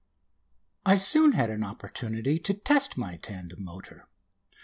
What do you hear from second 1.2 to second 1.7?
had an